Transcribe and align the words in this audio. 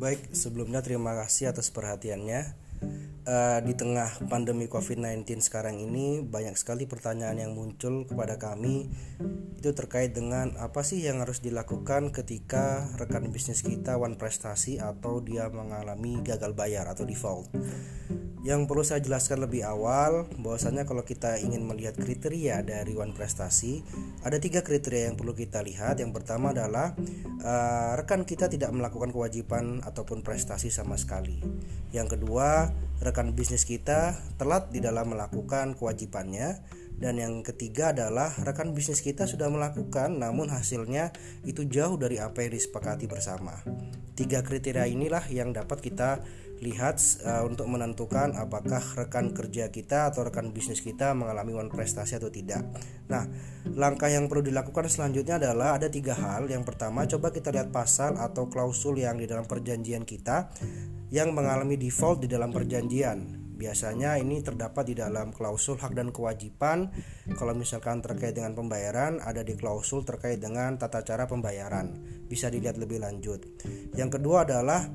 Baik, 0.00 0.32
sebelumnya 0.32 0.80
terima 0.80 1.12
kasih 1.12 1.52
atas 1.52 1.68
perhatiannya. 1.68 2.56
Uh, 3.28 3.60
di 3.60 3.76
tengah 3.76 4.08
pandemi 4.32 4.64
COVID-19 4.64 5.44
sekarang 5.44 5.76
ini 5.76 6.24
banyak 6.24 6.56
sekali 6.56 6.88
pertanyaan 6.88 7.36
yang 7.36 7.52
muncul 7.52 8.08
kepada 8.08 8.40
kami 8.40 8.88
itu 9.60 9.70
terkait 9.76 10.16
dengan 10.16 10.56
apa 10.56 10.80
sih 10.80 11.04
yang 11.04 11.20
harus 11.20 11.44
dilakukan 11.44 12.16
ketika 12.16 12.88
rekan 12.96 13.28
bisnis 13.28 13.60
kita 13.60 14.00
one 14.00 14.16
prestasi 14.16 14.80
atau 14.80 15.20
dia 15.20 15.52
mengalami 15.52 16.24
gagal 16.24 16.56
bayar 16.56 16.88
atau 16.88 17.04
default. 17.04 17.52
Yang 18.40 18.72
perlu 18.72 18.80
saya 18.80 19.04
jelaskan 19.04 19.44
lebih 19.44 19.68
awal 19.68 20.24
bahwasanya 20.40 20.88
kalau 20.88 21.04
kita 21.04 21.36
ingin 21.44 21.60
melihat 21.68 21.92
kriteria 22.00 22.64
dari 22.64 22.96
one 22.96 23.12
prestasi 23.12 23.84
ada 24.24 24.40
tiga 24.40 24.64
kriteria 24.64 25.12
yang 25.12 25.16
perlu 25.20 25.36
kita 25.36 25.60
lihat. 25.60 26.00
Yang 26.00 26.16
pertama 26.16 26.56
adalah 26.56 26.96
uh, 27.44 27.92
rekan 28.00 28.24
kita 28.24 28.48
tidak 28.48 28.72
melakukan 28.72 29.12
kewajiban 29.12 29.84
ataupun 29.84 30.24
prestasi 30.24 30.72
sama 30.72 30.96
sekali. 30.96 31.36
Yang 31.92 32.16
kedua 32.16 32.72
rekan 33.04 33.36
bisnis 33.36 33.68
kita 33.68 34.16
telat 34.40 34.72
di 34.72 34.80
dalam 34.80 35.12
melakukan 35.12 35.76
kewajibannya 35.76 36.64
dan 37.00 37.16
yang 37.16 37.40
ketiga 37.40 37.96
adalah 37.96 38.28
rekan 38.44 38.76
bisnis 38.76 39.00
kita 39.00 39.24
sudah 39.24 39.48
melakukan 39.48 40.20
namun 40.20 40.52
hasilnya 40.52 41.12
itu 41.48 41.64
jauh 41.68 41.96
dari 42.00 42.16
apa 42.16 42.40
yang 42.40 42.56
disepakati 42.56 43.04
bersama. 43.04 43.56
Tiga 44.16 44.40
kriteria 44.44 44.84
inilah 44.88 45.28
yang 45.28 45.52
dapat 45.52 45.80
kita 45.80 46.20
lihat 46.60 47.00
uh, 47.24 47.42
untuk 47.48 47.64
menentukan 47.72 48.36
apakah 48.36 48.84
rekan 49.00 49.32
kerja 49.32 49.72
kita 49.72 50.12
atau 50.12 50.28
rekan 50.28 50.52
bisnis 50.52 50.84
kita 50.84 51.16
mengalami 51.16 51.56
one 51.56 51.72
prestasi 51.72 52.20
atau 52.20 52.28
tidak. 52.28 52.60
Nah, 53.08 53.24
langkah 53.72 54.12
yang 54.12 54.28
perlu 54.28 54.44
dilakukan 54.44 54.86
selanjutnya 54.92 55.40
adalah 55.40 55.80
ada 55.80 55.88
tiga 55.88 56.12
hal. 56.12 56.44
Yang 56.52 56.68
pertama, 56.68 57.08
coba 57.08 57.32
kita 57.32 57.48
lihat 57.48 57.72
pasal 57.72 58.20
atau 58.20 58.52
klausul 58.52 59.00
yang 59.00 59.16
di 59.16 59.24
dalam 59.24 59.48
perjanjian 59.48 60.04
kita 60.04 60.52
yang 61.08 61.32
mengalami 61.32 61.80
default 61.80 62.22
di 62.22 62.28
dalam 62.28 62.52
perjanjian. 62.52 63.40
Biasanya 63.60 64.16
ini 64.16 64.40
terdapat 64.40 64.88
di 64.88 64.96
dalam 64.96 65.36
klausul 65.36 65.76
hak 65.76 65.92
dan 65.92 66.08
kewajiban. 66.16 66.88
Kalau 67.36 67.52
misalkan 67.52 68.00
terkait 68.00 68.32
dengan 68.32 68.56
pembayaran, 68.56 69.20
ada 69.20 69.44
di 69.44 69.52
klausul 69.52 70.00
terkait 70.00 70.40
dengan 70.40 70.80
tata 70.80 71.04
cara 71.04 71.28
pembayaran. 71.28 71.92
Bisa 72.24 72.48
dilihat 72.48 72.80
lebih 72.80 73.04
lanjut. 73.04 73.44
Yang 73.92 74.16
kedua 74.16 74.48
adalah 74.48 74.88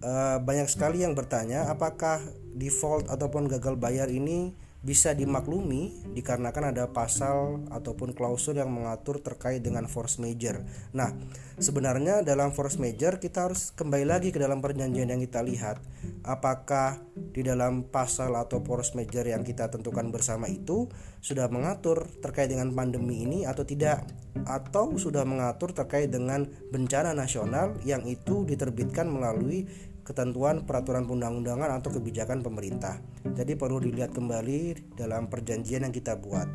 e, 0.00 0.12
banyak 0.40 0.68
sekali 0.68 1.04
yang 1.04 1.12
bertanya 1.14 1.68
apakah 1.68 2.20
default 2.56 3.06
ataupun 3.08 3.46
gagal 3.46 3.76
bayar 3.76 4.08
ini 4.08 4.52
bisa 4.80 5.12
dimaklumi 5.12 6.08
dikarenakan 6.16 6.72
ada 6.72 6.88
pasal 6.88 7.68
ataupun 7.68 8.16
klausul 8.16 8.56
yang 8.56 8.72
mengatur 8.72 9.20
terkait 9.20 9.60
dengan 9.60 9.84
force 9.84 10.16
major. 10.16 10.64
Nah, 10.96 11.12
sebenarnya 11.60 12.24
dalam 12.24 12.56
force 12.56 12.80
major 12.80 13.20
kita 13.20 13.52
harus 13.52 13.76
kembali 13.76 14.08
lagi 14.08 14.32
ke 14.32 14.40
dalam 14.40 14.64
perjanjian 14.64 15.12
yang 15.12 15.20
kita 15.20 15.44
lihat. 15.44 15.84
Apakah 16.24 16.96
di 17.12 17.44
dalam 17.44 17.92
pasal 17.92 18.32
atau 18.40 18.64
force 18.64 18.96
major 18.96 19.28
yang 19.28 19.44
kita 19.44 19.68
tentukan 19.68 20.08
bersama 20.08 20.48
itu 20.48 20.88
sudah 21.20 21.52
mengatur 21.52 22.08
terkait 22.24 22.48
dengan 22.48 22.72
pandemi 22.72 23.28
ini 23.28 23.44
atau 23.44 23.68
tidak? 23.68 24.08
Atau 24.48 24.96
sudah 24.96 25.28
mengatur 25.28 25.76
terkait 25.76 26.08
dengan 26.08 26.48
bencana 26.72 27.12
nasional 27.12 27.76
yang 27.84 28.08
itu 28.08 28.48
diterbitkan 28.48 29.12
melalui 29.12 29.68
ketentuan 30.10 30.66
peraturan 30.66 31.06
undang-undangan 31.06 31.70
atau 31.78 31.94
kebijakan 31.94 32.42
pemerintah. 32.42 32.98
Jadi 33.22 33.54
perlu 33.54 33.78
dilihat 33.78 34.10
kembali 34.10 34.92
dalam 34.98 35.30
perjanjian 35.30 35.86
yang 35.86 35.94
kita 35.94 36.18
buat. 36.18 36.50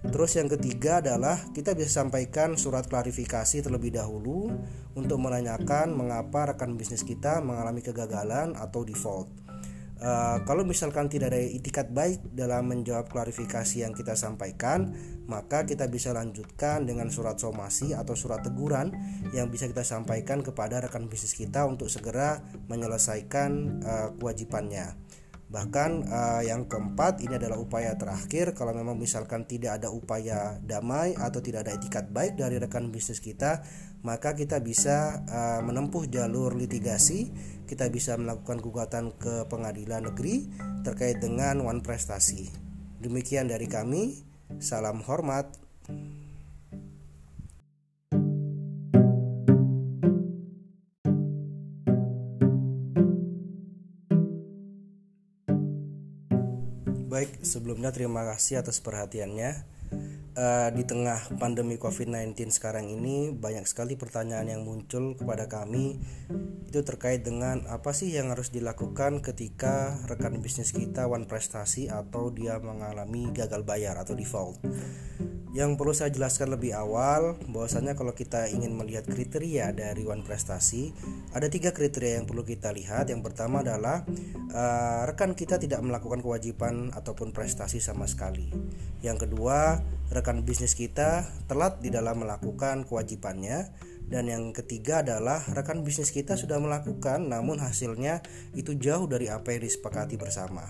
Terus 0.00 0.32
yang 0.36 0.48
ketiga 0.48 1.04
adalah 1.04 1.36
kita 1.52 1.76
bisa 1.76 2.00
sampaikan 2.00 2.56
surat 2.56 2.88
klarifikasi 2.88 3.60
terlebih 3.60 3.92
dahulu 3.92 4.48
untuk 4.96 5.20
menanyakan 5.20 5.92
mengapa 5.92 6.52
rekan 6.52 6.76
bisnis 6.76 7.04
kita 7.04 7.44
mengalami 7.44 7.84
kegagalan 7.84 8.56
atau 8.56 8.80
default. 8.84 9.49
Uh, 10.00 10.40
kalau 10.48 10.64
misalkan 10.64 11.12
tidak 11.12 11.36
ada 11.36 11.44
itikat 11.44 11.92
baik 11.92 12.32
dalam 12.32 12.72
menjawab 12.72 13.12
klarifikasi 13.12 13.84
yang 13.84 13.92
kita 13.92 14.16
sampaikan, 14.16 14.96
maka 15.28 15.68
kita 15.68 15.92
bisa 15.92 16.16
lanjutkan 16.16 16.88
dengan 16.88 17.12
surat 17.12 17.36
somasi 17.36 17.92
atau 17.92 18.16
surat 18.16 18.40
teguran 18.40 18.96
yang 19.36 19.52
bisa 19.52 19.68
kita 19.68 19.84
sampaikan 19.84 20.40
kepada 20.40 20.80
rekan 20.80 21.04
bisnis 21.04 21.36
kita 21.36 21.68
untuk 21.68 21.92
segera 21.92 22.40
menyelesaikan 22.72 23.50
uh, 23.84 24.08
kewajibannya. 24.16 25.09
Bahkan 25.50 25.90
uh, 26.06 26.42
yang 26.46 26.70
keempat 26.70 27.26
ini 27.26 27.34
adalah 27.34 27.58
upaya 27.58 27.98
terakhir 27.98 28.54
kalau 28.54 28.70
memang 28.70 28.94
misalkan 28.94 29.50
tidak 29.50 29.82
ada 29.82 29.90
upaya 29.90 30.62
damai 30.62 31.18
atau 31.18 31.42
tidak 31.42 31.66
ada 31.66 31.74
etikat 31.74 32.06
baik 32.14 32.38
dari 32.38 32.62
rekan 32.62 32.94
bisnis 32.94 33.18
kita, 33.18 33.66
maka 34.06 34.38
kita 34.38 34.62
bisa 34.62 35.26
uh, 35.26 35.60
menempuh 35.66 36.06
jalur 36.06 36.54
litigasi 36.54 37.34
kita 37.70 37.86
bisa 37.86 38.18
melakukan 38.18 38.58
gugatan 38.58 39.14
ke 39.14 39.46
pengadilan 39.46 40.10
negeri 40.10 40.50
terkait 40.82 41.22
dengan 41.22 41.62
one 41.62 41.86
prestasi. 41.86 42.50
Demikian 42.98 43.46
dari 43.46 43.70
kami, 43.70 44.26
salam 44.58 45.06
hormat. 45.06 45.54
Baik, 57.10 57.42
sebelumnya 57.42 57.90
terima 57.90 58.22
kasih 58.22 58.62
atas 58.62 58.78
perhatiannya 58.78 59.66
uh, 60.38 60.70
di 60.70 60.86
tengah 60.86 61.18
pandemi 61.42 61.74
COVID-19 61.74 62.38
sekarang 62.54 62.86
ini 62.86 63.34
banyak 63.34 63.66
sekali 63.66 63.98
pertanyaan 63.98 64.46
yang 64.46 64.62
muncul 64.62 65.18
kepada 65.18 65.50
kami 65.50 65.98
itu 66.70 66.80
terkait 66.86 67.26
dengan 67.26 67.66
apa 67.66 67.90
sih 67.90 68.14
yang 68.14 68.30
harus 68.30 68.54
dilakukan 68.54 69.26
ketika 69.26 69.98
rekan 70.06 70.38
bisnis 70.38 70.70
kita 70.70 71.10
one 71.10 71.26
prestasi 71.26 71.90
atau 71.90 72.30
dia 72.30 72.62
mengalami 72.62 73.34
gagal 73.34 73.66
bayar 73.66 73.98
atau 73.98 74.14
default. 74.14 74.62
Yang 75.50 75.82
perlu 75.82 75.90
saya 75.90 76.14
jelaskan 76.14 76.54
lebih 76.54 76.78
awal 76.78 77.34
bahwasanya 77.50 77.98
kalau 77.98 78.14
kita 78.14 78.46
ingin 78.54 78.70
melihat 78.70 79.02
kriteria 79.02 79.74
dari 79.74 80.06
one 80.06 80.22
prestasi 80.22 80.94
ada 81.34 81.50
tiga 81.50 81.74
kriteria 81.74 82.22
yang 82.22 82.26
perlu 82.30 82.46
kita 82.46 82.70
lihat. 82.70 83.10
Yang 83.10 83.26
pertama 83.26 83.66
adalah 83.66 84.06
uh, 84.54 85.02
rekan 85.10 85.34
kita 85.34 85.58
tidak 85.58 85.82
melakukan 85.82 86.22
kewajiban 86.22 86.94
ataupun 86.94 87.34
prestasi 87.34 87.82
sama 87.82 88.06
sekali. 88.06 88.46
Yang 89.02 89.26
kedua 89.26 89.82
rekan 90.14 90.46
bisnis 90.46 90.78
kita 90.78 91.26
telat 91.50 91.82
di 91.82 91.90
dalam 91.90 92.22
melakukan 92.22 92.86
kewajibannya 92.86 93.74
dan 94.10 94.26
yang 94.26 94.50
ketiga 94.50 95.06
adalah 95.06 95.38
rekan 95.54 95.86
bisnis 95.86 96.10
kita 96.10 96.34
sudah 96.34 96.58
melakukan 96.58 97.26
namun 97.26 97.62
hasilnya 97.62 98.22
itu 98.54 98.74
jauh 98.78 99.06
dari 99.10 99.26
apa 99.26 99.50
yang 99.50 99.66
disepakati 99.66 100.14
bersama. 100.14 100.66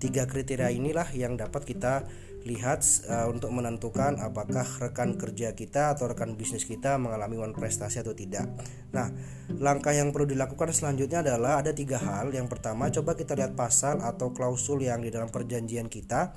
Tiga 0.00 0.24
kriteria 0.24 0.68
inilah 0.72 1.12
yang 1.12 1.36
dapat 1.36 1.64
kita 1.64 2.04
lihat 2.44 2.84
uh, 3.08 3.26
untuk 3.32 3.48
menentukan 3.56 4.20
apakah 4.20 4.68
rekan 4.78 5.16
kerja 5.16 5.56
kita 5.56 5.96
atau 5.96 6.12
rekan 6.12 6.36
bisnis 6.36 6.68
kita 6.68 7.00
mengalami 7.00 7.40
one 7.40 7.56
prestasi 7.56 8.04
atau 8.04 8.12
tidak. 8.12 8.44
Nah, 8.92 9.08
langkah 9.56 9.96
yang 9.96 10.12
perlu 10.12 10.28
dilakukan 10.28 10.68
selanjutnya 10.70 11.24
adalah 11.24 11.64
ada 11.64 11.72
tiga 11.72 11.96
hal. 11.96 12.28
Yang 12.36 12.52
pertama, 12.52 12.92
coba 12.92 13.16
kita 13.16 13.32
lihat 13.32 13.56
pasal 13.56 14.04
atau 14.04 14.36
klausul 14.36 14.84
yang 14.84 15.00
di 15.00 15.08
dalam 15.08 15.32
perjanjian 15.32 15.88
kita 15.88 16.36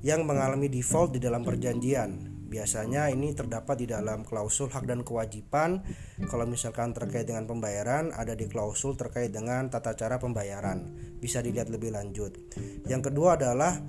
yang 0.00 0.24
mengalami 0.24 0.72
default 0.72 1.14
di 1.14 1.20
dalam 1.20 1.44
perjanjian. 1.44 2.32
Biasanya 2.52 3.08
ini 3.08 3.32
terdapat 3.32 3.80
di 3.80 3.88
dalam 3.88 4.28
klausul 4.28 4.68
hak 4.68 4.84
dan 4.84 5.00
kewajiban. 5.00 5.80
Kalau 6.28 6.44
misalkan 6.44 6.92
terkait 6.92 7.24
dengan 7.24 7.48
pembayaran, 7.48 8.12
ada 8.12 8.36
di 8.36 8.44
klausul 8.44 8.92
terkait 8.92 9.32
dengan 9.32 9.72
tata 9.72 9.96
cara 9.96 10.20
pembayaran. 10.20 10.84
Bisa 11.16 11.40
dilihat 11.40 11.72
lebih 11.72 11.96
lanjut. 11.96 12.36
Yang 12.84 13.08
kedua 13.08 13.40
adalah 13.40 13.80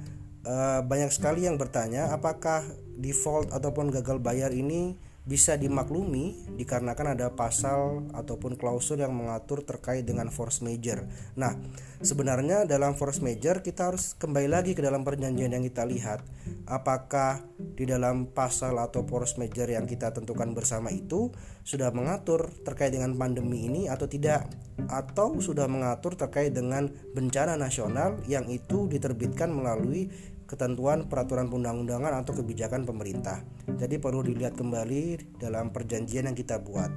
e, 0.43 0.55
banyak 0.83 1.09
sekali 1.09 1.47
yang 1.47 1.55
bertanya 1.57 2.11
apakah 2.11 2.63
default 2.99 3.49
ataupun 3.49 3.89
gagal 3.89 4.19
bayar 4.19 4.51
ini 4.51 4.95
bisa 5.23 5.55
dimaklumi 5.55 6.35
dikarenakan 6.59 7.15
ada 7.15 7.31
pasal 7.31 8.11
ataupun 8.11 8.59
klausul 8.59 8.99
yang 8.99 9.15
mengatur 9.15 9.63
terkait 9.63 10.03
dengan 10.03 10.27
force 10.27 10.59
major. 10.59 11.07
Nah, 11.39 11.55
sebenarnya 12.03 12.67
dalam 12.67 12.91
force 12.99 13.23
major 13.23 13.63
kita 13.63 13.95
harus 13.95 14.19
kembali 14.19 14.51
lagi 14.51 14.75
ke 14.75 14.83
dalam 14.83 15.07
perjanjian 15.07 15.55
yang 15.55 15.63
kita 15.63 15.87
lihat. 15.87 16.19
Apakah 16.67 17.39
di 17.55 17.87
dalam 17.87 18.35
pasal 18.35 18.75
atau 18.75 19.07
force 19.07 19.39
major 19.39 19.71
yang 19.71 19.87
kita 19.87 20.11
tentukan 20.11 20.51
bersama 20.51 20.91
itu 20.91 21.31
sudah 21.63 21.95
mengatur 21.95 22.51
terkait 22.67 22.91
dengan 22.91 23.15
pandemi 23.15 23.71
ini 23.71 23.87
atau 23.87 24.11
tidak 24.11 24.51
atau 24.91 25.39
sudah 25.39 25.71
mengatur 25.71 26.19
terkait 26.19 26.51
dengan 26.51 26.91
bencana 27.15 27.55
nasional 27.55 28.19
yang 28.27 28.51
itu 28.51 28.91
diterbitkan 28.91 29.55
melalui 29.55 30.11
ketentuan 30.53 31.09
peraturan 31.09 31.49
undang-undangan 31.49 32.13
atau 32.21 32.37
kebijakan 32.37 32.85
pemerintah. 32.85 33.41
Jadi 33.65 33.97
perlu 33.97 34.21
dilihat 34.21 34.53
kembali 34.53 35.35
dalam 35.41 35.73
perjanjian 35.73 36.29
yang 36.29 36.37
kita 36.37 36.61
buat. 36.61 36.93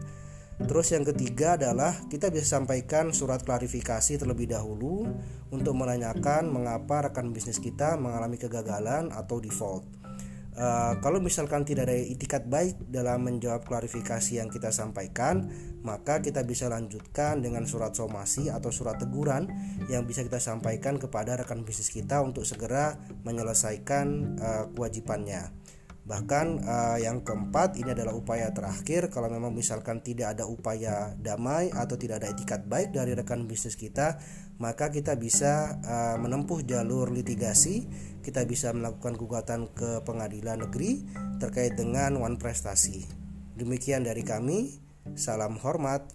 Terus 0.56 0.88
yang 0.92 1.04
ketiga 1.04 1.60
adalah 1.60 2.08
kita 2.08 2.32
bisa 2.32 2.56
sampaikan 2.56 3.12
surat 3.12 3.44
klarifikasi 3.44 4.16
terlebih 4.16 4.48
dahulu 4.48 5.04
untuk 5.52 5.76
menanyakan 5.76 6.48
mengapa 6.48 7.08
rekan 7.08 7.28
bisnis 7.32 7.60
kita 7.60 8.00
mengalami 8.00 8.40
kegagalan 8.40 9.12
atau 9.12 9.36
default. 9.36 10.05
Uh, 10.56 10.96
kalau 11.04 11.20
misalkan 11.20 11.68
tidak 11.68 11.92
ada 11.92 12.00
itikat 12.00 12.48
baik 12.48 12.88
dalam 12.88 13.28
menjawab 13.28 13.68
klarifikasi 13.68 14.40
yang 14.40 14.48
kita 14.48 14.72
sampaikan, 14.72 15.52
maka 15.84 16.24
kita 16.24 16.48
bisa 16.48 16.72
lanjutkan 16.72 17.44
dengan 17.44 17.68
surat 17.68 17.92
somasi 17.92 18.48
atau 18.48 18.72
surat 18.72 18.96
teguran 18.96 19.52
yang 19.92 20.08
bisa 20.08 20.24
kita 20.24 20.40
sampaikan 20.40 20.96
kepada 20.96 21.36
rekan 21.36 21.60
bisnis 21.60 21.92
kita 21.92 22.24
untuk 22.24 22.48
segera 22.48 22.96
menyelesaikan 23.28 24.06
uh, 24.40 24.64
kewajibannya. 24.72 25.65
Bahkan 26.06 26.46
uh, 26.62 26.98
yang 27.02 27.26
keempat 27.26 27.82
ini 27.82 27.90
adalah 27.90 28.14
upaya 28.14 28.54
terakhir 28.54 29.10
kalau 29.10 29.26
memang 29.26 29.50
misalkan 29.50 29.98
tidak 30.06 30.38
ada 30.38 30.46
upaya 30.46 31.18
damai 31.18 31.74
atau 31.74 31.98
tidak 31.98 32.22
ada 32.22 32.30
etikat 32.30 32.62
baik 32.62 32.94
dari 32.94 33.10
rekan 33.18 33.50
bisnis 33.50 33.74
kita, 33.74 34.14
maka 34.62 34.94
kita 34.94 35.18
bisa 35.18 35.82
uh, 35.82 36.16
menempuh 36.22 36.62
jalur 36.62 37.10
litigasi 37.10 37.90
kita 38.26 38.42
bisa 38.42 38.74
melakukan 38.74 39.14
gugatan 39.14 39.70
ke 39.70 40.02
pengadilan 40.02 40.66
negeri 40.66 41.06
terkait 41.38 41.78
dengan 41.78 42.18
one 42.18 42.34
prestasi. 42.34 43.06
Demikian 43.54 44.02
dari 44.02 44.26
kami, 44.26 44.82
salam 45.14 45.54
hormat. 45.62 46.10